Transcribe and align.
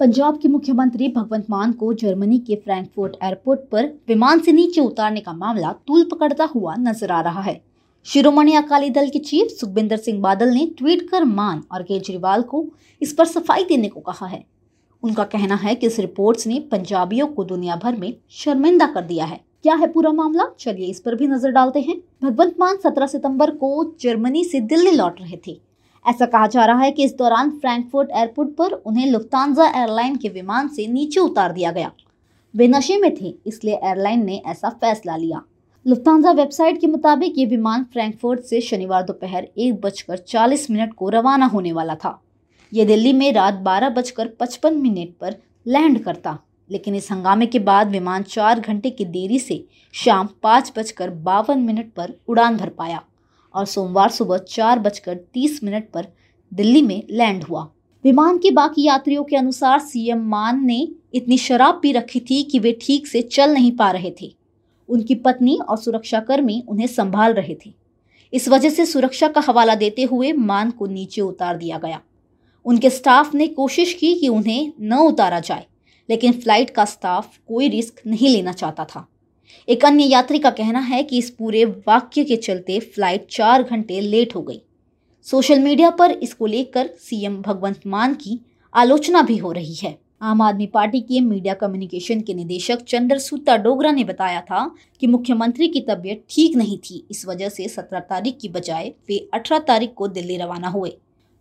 पंजाब 0.00 0.36
के 0.38 0.48
मुख्यमंत्री 0.48 1.08
भगवंत 1.08 1.46
मान 1.50 1.72
को 1.72 1.92
जर्मनी 1.92 2.38
के 2.38 2.56
फ्रैंकफर्ट 2.56 3.16
एयरपोर्ट 3.22 3.60
पर 3.60 3.86
विमान 4.08 4.40
से 4.40 4.52
नीचे 4.52 4.80
उतारने 4.80 5.20
का 5.20 5.32
मामला 5.32 5.72
तूल 5.86 6.04
पकड़ता 6.04 6.44
हुआ 6.44 6.74
नज़र 6.76 7.12
आ 7.12 7.20
रहा 7.20 7.40
है। 7.40 7.60
शिरोमणि 8.06 8.54
अकाली 8.54 8.90
दल 8.90 9.08
के 9.08 9.18
चीफ 9.18 9.48
सुखबिंदर 9.50 9.96
सिंह 9.96 10.20
बादल 10.20 10.50
ने 10.50 10.66
ट्वीट 10.78 11.08
कर 11.10 11.24
मान 11.24 11.62
और 11.72 11.82
केजरीवाल 11.82 12.42
को 12.42 12.64
इस 13.02 13.12
पर 13.12 13.24
सफ़ाई 13.24 13.64
देने 13.64 13.88
को 13.88 14.00
कहा 14.00 14.26
है। 14.26 14.44
उनका 15.02 15.24
कहना 15.24 15.54
है 15.54 15.74
कि 15.74 15.86
इस 15.86 16.00
रिपोर्ट्स 16.00 16.46
ने 16.46 16.60
पंजाबियों 16.70 17.26
को 17.26 17.44
दुनिया 17.44 17.76
भर 17.76 17.96
में 17.96 18.12
शर्मिंदा 18.30 18.86
कर 18.86 19.02
दिया 19.02 19.24
है। 19.24 19.40
क्या 19.62 19.74
है 19.74 19.86
पूरा 19.86 20.12
मामला? 20.12 20.46
चलिए 20.60 20.86
इस 20.86 21.00
पर 21.00 21.14
भी 21.14 21.26
नज़र 21.26 21.50
डालते 21.50 21.80
हैं। 21.80 22.00
भगवंत 22.22 22.56
मान 22.60 22.76
17 22.76 23.06
सितंबर 23.06 23.50
को 23.50 23.96
जर्मनी 24.00 24.44
से 24.44 24.60
दिल्ली 24.60 24.90
लौट 24.90 25.20
रहे 25.20 25.38
थे। 25.46 25.60
ऐसा 26.04 26.26
कहा 26.26 26.46
जा 26.46 26.64
रहा 26.64 26.80
है 26.80 26.90
कि 26.90 27.04
इस 27.04 27.14
दौरान 27.16 27.50
फ्रैंकफर्ट 27.52 28.10
एयरपोर्ट 28.10 28.50
पर 28.56 28.72
उन्हें 28.72 29.06
लुफ्तानजा 29.06 29.66
एयरलाइन 29.70 30.16
के 30.16 30.28
विमान 30.30 30.68
से 30.68 30.86
नीचे 30.86 31.20
उतार 31.20 31.52
दिया 31.52 31.70
गया। 31.72 31.90
वे 32.54 32.68
नशे 32.68 32.96
में 32.98 33.14
थे, 33.14 33.34
इसलिए 33.46 33.74
एयरलाइन 33.74 34.24
ने 34.24 34.42
ऐसा 34.46 34.68
फैसला 34.70 35.16
लिया। 35.16 35.42
लुफ्तानजा 35.86 36.30
वेबसाइट 36.32 36.80
के 36.80 36.86
मुताबिक 36.86 37.38
ये 37.38 37.44
विमान 37.46 37.84
फ्रैंकफर्ट 37.92 38.40
से 38.40 38.60
शनिवार 38.60 39.02
दोपहर 39.02 39.48
एक 39.58 39.80
बजकर 39.80 40.16
चालीस 40.18 40.70
मिनट 40.70 40.94
को 40.94 41.08
रवाना 41.08 41.46
होने 41.46 41.72
वाला 41.72 41.94
था। 41.94 42.20
ये 42.72 42.84
दिल्ली 42.84 43.12
में 43.12 43.32
रात 43.32 43.54
बारह 43.62 43.88
बजकर 43.90 44.28
पचपन 44.40 44.76
मिनट 44.76 45.14
पर 45.20 45.36
लैंड 45.66 46.02
करता, 46.04 46.38
लेकिन 46.70 46.94
इस 46.94 47.10
हंगामे 47.12 47.46
के 47.46 47.58
बाद 47.60 47.90
विमान 47.90 48.22
चार 48.24 48.60
घंटे 48.60 48.90
की 48.90 49.04
देरी 49.06 49.38
से 49.38 49.64
शाम 49.94 50.28
पाँच 50.42 50.72
बजकर 50.76 51.10
बावन 51.10 51.58
मिनट 51.58 51.92
पर 51.92 52.12
उड़ान 52.28 52.56
भर 52.56 52.68
पाया। 52.68 53.02
और 53.54 53.64
सोमवार 53.66 54.10
सुबह 54.10 54.38
चार 54.48 54.78
बजकर 54.78 55.14
तीस 55.34 55.62
मिनट 55.64 55.90
पर 55.90 56.06
दिल्ली 56.52 56.82
में 56.82 57.02
लैंड 57.10 57.44
हुआ। 57.44 57.62
विमान 58.04 58.38
के 58.38 58.50
बाकी 58.50 58.82
यात्रियों 58.82 59.24
के 59.24 59.36
अनुसार 59.36 59.78
सीएम 59.80 60.28
मान 60.28 60.64
ने 60.66 60.86
इतनी 61.14 61.38
शराब 61.38 61.78
पी 61.82 61.92
रखी 61.92 62.20
थी 62.20 62.42
कि 62.42 62.58
वे 62.58 62.76
ठीक 62.82 63.06
से 63.06 63.22
चल 63.22 63.52
नहीं 63.52 63.72
पा 63.72 63.90
रहे 63.90 64.12
थे। 64.20 64.32
उनकी 64.88 65.14
पत्नी 65.14 65.56
और 65.58 65.76
सुरक्षाकर्मी 65.76 66.62
उन्हें 66.68 66.86
संभाल 66.86 67.34
रहे 67.34 67.56
थे। 67.66 67.72
इस 68.32 68.48
वजह 68.48 68.70
से 68.70 68.86
सुरक्षा 68.86 69.28
का 69.28 69.40
हवाला 69.40 69.74
देते 69.74 70.02
हुए 70.02 70.32
मान 70.32 70.70
को 70.70 70.86
नीचे 70.86 71.20
उतार 71.20 71.56
दिया 71.56 71.78
गया। 71.78 72.00
उनके 72.66 72.90
स्टाफ 72.90 73.34
ने 73.34 73.46
कोशिश 73.48 73.92
की 73.94 74.14
कि 74.14 74.28
उन्हें 74.28 74.72
न 74.80 74.98
उतारा 74.98 75.40
जाए, 75.40 75.66
लेकिन 76.08 76.32
फ़्लाइट 76.32 76.70
का 76.70 76.84
स्टाफ 76.84 77.38
कोई 77.48 77.68
रिस्क 77.68 78.00
नहीं 78.06 78.28
लेना 78.28 78.52
चाहता 78.52 78.84
था। 78.84 79.06
एक 79.68 79.84
अन्य 79.84 80.04
यात्री 80.04 80.38
का 80.38 80.50
कहना 80.50 80.80
है 80.80 81.02
कि 81.02 81.18
इस 81.18 81.30
पूरे 81.30 81.64
वाक्य 81.64 82.24
के 82.24 82.36
चलते 82.36 82.78
फ़्लाइट 82.80 83.26
चार 83.30 83.62
घंटे 83.62 84.00
लेट 84.00 84.34
हो 84.34 84.42
गई। 84.42 84.60
सोशल 85.26 85.58
मीडिया 85.58 85.90
पर 85.90 86.10
इसको 86.12 86.46
लेकर 86.46 86.90
सीएम 87.00 87.40
भगवंत 87.42 87.80
मान 87.86 88.14
की 88.14 88.38
आलोचना 88.74 89.22
भी 89.22 89.36
हो 89.36 89.52
रही 89.52 89.74
है। 89.74 89.98
आम 90.22 90.42
आदमी 90.42 90.66
पार्टी 90.66 91.00
के 91.00 91.20
मीडिया 91.20 91.54
कम्युनिकेशन 91.54 92.20
के 92.20 92.34
निदेशक 92.34 92.82
चंद्र 92.82 93.18
सूता 93.18 93.56
डोगरा 93.56 93.90
ने 93.90 94.04
बताया 94.04 94.40
था 94.40 94.64
कि 95.00 95.06
मुख्यमंत्री 95.06 95.68
की 95.68 95.80
तबीयत 95.80 96.24
ठीक 96.30 96.56
नहीं 96.56 96.78
थी, 96.78 97.04
इस 97.10 97.26
वजह 97.26 97.48
से 97.48 97.68
17 97.68 98.00
तारीख 98.00 98.38
की 98.40 98.48
बजाय 98.48 98.92
वे 99.08 99.28
18 99.34 99.58
तारीख 99.58 99.92
को 99.96 100.08
दिल्ली 100.08 100.36
रवाना 100.36 100.68
हुए। 100.68 100.92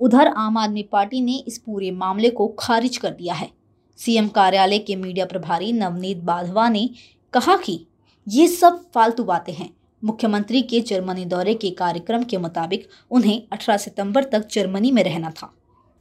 उधर 0.00 0.28
आम 0.28 0.58
आदमी 0.58 0.82
पार्टी 0.82 1.20
ने 1.20 1.36
इस 1.48 1.58
पूरे 1.58 1.90
मामले 1.90 2.30
को 2.30 2.46
खारिज 2.58 2.96
कर 2.96 3.10
दिया 3.10 3.34
है। 3.34 3.50
सीएम 3.98 4.28
कार्यालय 4.28 4.78
के 4.78 4.96
मीडिया 4.96 5.26
प्रभारी 5.26 5.72
नवनीत 5.72 6.18
बाधवा 6.18 6.68
ने 6.68 6.88
कहा 7.32 7.56
कि 7.56 7.80
ये 8.26 8.46
सब 8.48 8.80
फालतू 8.94 9.24
बातें 9.24 9.52
हैं। 9.52 9.68
मुख्यमंत्री 10.02 10.60
के 10.62 10.80
जर्मनी 10.80 11.24
दौरे 11.24 11.52
के 11.54 11.70
कार्यक्रम 11.70 12.22
के 12.22 12.38
मुताबिक 12.38 12.88
उन्हें 13.10 13.42
18 13.52 13.76
सितंबर 13.76 14.24
तक 14.24 14.46
जर्मनी 14.52 14.90
में 14.90 15.02
रहना 15.04 15.30
था। 15.30 15.52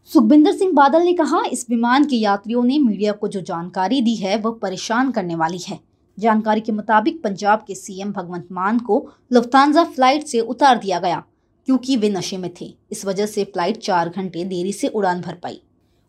सुखबिंदर 0.09 0.51
सिंह 0.51 0.71
बादल 0.73 1.03
ने 1.03 1.13
कहा, 1.13 1.43
इस 1.45 1.65
विमान 1.69 2.05
के 2.05 2.15
यात्रियों 2.15 2.63
ने 2.63 2.79
मीडिया 2.79 3.11
को 3.11 3.27
जो 3.27 3.41
जानकारी 3.41 4.01
दी 4.01 4.15
है, 4.15 4.37
वह 4.37 4.57
परेशान 4.61 5.11
करने 5.11 5.35
वाली 5.35 5.59
है। 5.67 5.79
जानकारी 6.17 6.61
के 6.61 6.71
मुताबिक 6.71 7.23
पंजाब 7.23 7.63
के 7.67 7.75
सीएम 7.75 8.11
भगवंत 8.11 8.47
मान 8.51 8.79
को 8.79 9.05
लुफ्तानजा 9.33 9.83
फ़्लाइट 9.85 10.27
से 10.27 10.39
उतार 10.39 10.77
दिया 10.77 10.99
गया, 10.99 11.23
क्योंकि 11.67 11.97
वे 11.97 12.09
नशे 12.09 12.37
में 12.37 12.51
थे। 12.61 12.73
इस 12.91 13.05
वजह 13.05 13.25
से 13.25 13.43
फ़्लाइट 13.43 13.77
चार 13.77 14.09
घंटे 14.09 14.43
देरी 14.43 14.73
से 14.73 14.87
उड़ान 14.87 15.21
भर 15.21 15.33
पाई। 15.33 15.61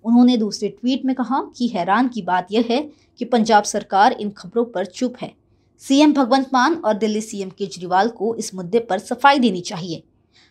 उन्होंने 0.05 0.37
दूसरे 0.37 0.69
ट्वीट 0.71 1.05
में 1.05 1.15
कहा 1.15 1.49
कि 1.57 1.69
हैरान 1.69 2.09
की 2.09 2.23
बात 2.23 2.53
यह 2.53 2.67
है 2.71 2.89
कि 3.21 3.25
पंजाब 3.25 3.65
सरकार 3.65 4.13
इन 4.13 4.31
खबरों 4.31 4.65
पर 4.65 4.87
चुप 4.87 5.17
है। 5.23 5.35
सीएम 5.83 6.13
भगवंत 6.13 6.49
मान 6.53 6.75
और 6.77 6.95
दिल्ली 6.95 7.21
सीएम 7.21 7.49
केजरीवाल 7.51 8.09
को 8.11 8.35
इस 8.35 8.55
मुद्दे 8.55 8.79
पर 8.81 8.99
सफ़ाई 8.99 9.39
देनी 9.39 9.61
चाहिए। 9.63 10.03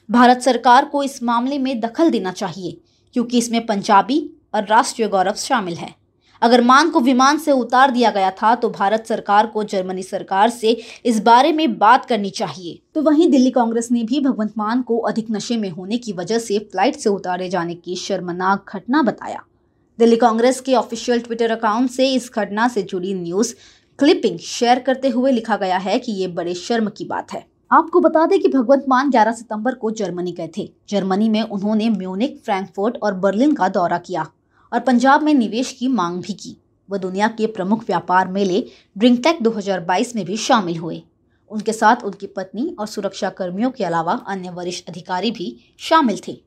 भारत 0.10 0.42
सरकार 0.42 0.86
को 0.86 1.04
इस 1.04 1.22
मामले 1.24 1.58
में 1.60 1.80
दखल 1.80 2.10
देना 2.10 2.32
चाहिए, 2.34 2.78
क्योंकि 3.16 3.38
इसमें 3.38 3.66
पंजाबी 3.66 4.20
और 4.56 4.66
राष्ट्रीय 4.66 5.08
गौरव 5.08 5.34
शामिल 5.36 5.76
है। 5.76 5.94
अगर 6.42 6.62
मान 6.64 6.90
को 6.90 7.00
विमान 7.00 7.38
से 7.38 7.52
उतार 7.54 7.92
दिया 7.92 8.10
गया 8.12 8.30
था 8.34 8.54
तो 8.56 8.70
भारत 8.70 9.06
सरकार 9.08 9.48
को 9.48 9.64
जर्मनी 9.66 10.04
सरकार 10.04 10.50
से 10.52 10.72
इस 11.06 11.20
बारे 11.24 11.52
में 11.52 11.78
बात 11.78 12.06
करनी 12.06 12.30
चाहिए। 12.32 12.80
तो 12.96 13.02
वहीं 13.02 13.30
दिल्ली 13.30 13.52
कांग्रेस 13.52 13.92
ने 13.92 14.04
भी 14.04 14.20
भगवंत 14.22 14.54
मान 14.58 14.82
को 14.82 14.98
अधिक 15.00 15.32
नशे 15.32 15.58
में 15.58 15.70
होने 15.70 15.98
की 15.98 16.14
वजह 16.14 16.40
से 16.40 16.60
फ़्लाइट 16.62 16.96
से 16.96 17.10
उतारे 17.10 17.50
जाने 17.50 17.76
की 17.76 17.96
शर्मनाक 17.98 18.76
घटना 18.76 19.02
बताया। 19.04 19.42
दिल्ली 20.00 20.16
कांग्रेस 20.18 20.60
के 20.62 20.74
ऑफिशियल 20.76 21.20
ट्विटर 21.20 21.52
अकाउंट 21.52 21.90
से 21.92 22.14
इस 22.14 22.30
घटना 22.34 22.68
से 22.68 22.82
जुड़ी 22.84 23.14
न्यूज़ 23.14 23.54
क्लिपिंग 24.00 24.40
शेयर 24.40 24.80
करते 24.80 25.10
हुए 25.10 25.32
लिखा 25.32 25.56
गया 25.58 25.78
है 25.78 26.00
कि 26.00 26.12
ये 26.12 26.28
बड़े 26.28 26.54
शर्म 26.54 26.90
की 26.90 27.06
बात 27.06 27.32
है। 27.34 27.46
आपको 27.72 28.00
बता 28.00 28.26
दें 28.26 28.40
कि 28.40 28.48
भगवंत 28.48 28.86
मान 28.90 29.10
11 29.10 29.32
सितंबर 29.32 29.76
को 29.76 29.92
जर्मनी 29.92 30.32
गए 30.32 30.50
थे। 30.58 30.70
जर्मनी 30.90 31.30
में 31.30 31.42
उन्होंने 31.42 31.90
म्यूनिक 31.90 32.38
फ्रैंकफर्ट 32.46 32.98
और 33.04 33.14
बर्लिन 33.14 33.54
का 33.56 33.68
दौरा 33.68 33.98
किया 33.98 34.28
और 34.74 34.80
पंजाब 34.80 35.24
में 35.24 35.34
निवेश 35.34 35.72
की 35.72 35.88
मांग 35.88 36.22
भी 36.22 36.34
की। 36.34 36.56
वह 36.90 36.98
दुनिया 36.98 37.28
के 37.28 37.48
प्रमुख 37.48 37.84
व्यापार 37.84 38.28
मेले 38.28 38.64
ड्रिंकटेक 38.98 39.42
2022 39.42 40.16
में 40.16 40.26
भी 40.26 40.38
शामिल 40.38 40.78
हुए। 40.78 41.02
उनके 41.52 41.74
साथ 41.74 42.04
उनकी 42.04 42.28
पत्नी 42.28 42.76
और 42.80 42.88
सुरक्षा 42.88 43.30
कर्मियों 43.30 43.72
के 43.72 43.84
अलावा 43.84 44.14
अन्य 44.28 44.50
वरिष्ठ 44.50 44.90
अधिकारी 44.90 45.32
भी 45.32 45.56
शामिल 45.80 46.20
थे। 46.28 46.38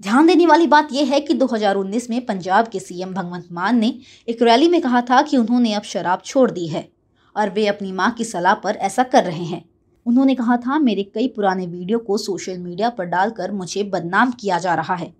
ध्यान 0.00 0.26
देने 0.26 0.46
वाली 0.46 0.66
बात 0.66 0.88
यह 0.92 1.12
है 1.12 1.20
कि 1.20 1.34
2019 1.34 2.08
में 2.10 2.26
पंजाब 2.26 2.68
के 2.68 2.80
सीएम 2.80 3.12
भगवंत 3.14 3.48
मान 3.52 3.78
ने 3.78 3.98
एक 4.28 4.42
रैली 4.42 4.68
में 4.68 4.80
कहा 4.80 5.00
था 5.00 5.22
कि 5.22 5.36
उन्होंने 5.36 5.74
अब 5.74 5.82
शराब 5.82 6.22
छोड़ 6.24 6.50
दी 6.50 6.66
है 6.66 6.88
और 7.36 7.50
वे 7.50 7.66
अपनी 7.66 7.92
माँ 7.92 8.10
की 8.10 8.24
सलाह 8.24 8.54
पर 8.54 8.74
ऐसा 8.74 9.02
कर 9.02 9.24
रहे 9.24 9.44
हैं। 9.44 9.64
उन्होंने 10.06 10.34
कहा 10.34 10.56
था, 10.56 10.78
मेरे 10.78 11.02
कई 11.02 11.28
पुराने 11.28 11.66
वीडियो 11.66 11.98
को 11.98 12.18
सोशल 12.18 12.58
मीडिया 12.58 12.90
पर 12.90 13.04
डालकर 13.04 13.52
मुझे 13.52 13.82
बदनाम 13.82 14.30
किया 14.30 14.58
जा 14.58 14.74
रहा 14.74 14.94
है। 14.94 15.12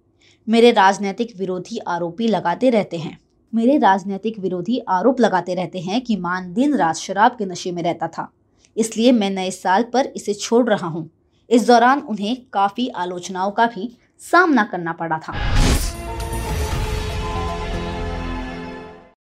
मेरे 0.48 0.70
राजनीतिक 0.70 1.36
विरोधी 1.38 1.78
आरोपी 1.78 2.28
लगाते 2.28 2.70
रहते 2.70 2.96
हैं। 2.96 3.18
मेरे 3.54 3.78
राजनीतिक 3.78 4.38
विरोधी 4.38 4.78
आरोप 4.88 5.20
लगाते 5.20 5.54
रहते 5.54 5.78
हैं 5.78 6.00
कि 6.00 6.16
मान 6.16 6.52
दिन 6.52 6.76
रात 6.76 6.96
शराब 6.96 7.32
के 7.32 7.44
नशे 7.44 7.72
में 7.72 7.82
रहता 7.82 8.08
था। 8.08 8.30
इसलिए 8.76 9.12
मैं 9.12 9.30
नए 9.30 9.50
साल 9.50 9.82
पर 9.82 10.12
इसे 10.16 10.34
छोड़ 10.34 10.68
रहा 10.68 10.86
हूँ। 10.86 11.10
इस 11.50 11.66
दौरान 11.66 12.00
उन्हें 12.00 12.36
काफ़ी 12.52 12.88
आलोचनाओं 12.88 13.50
का 13.50 13.66
भी 13.66 13.96
सामना 14.20 14.64
करना 14.64 14.92
पड़ा 14.92 15.18
था। 15.18 15.32